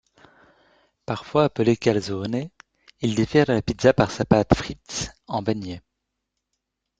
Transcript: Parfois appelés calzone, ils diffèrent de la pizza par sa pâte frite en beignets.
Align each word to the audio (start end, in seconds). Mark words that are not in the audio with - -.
Parfois 1.05 1.43
appelés 1.43 1.77
calzone, 1.77 2.49
ils 3.01 3.13
diffèrent 3.13 3.45
de 3.45 3.53
la 3.53 3.61
pizza 3.61 3.93
par 3.93 4.09
sa 4.09 4.25
pâte 4.25 4.55
frite 4.55 5.13
en 5.27 5.43
beignets. 5.43 5.83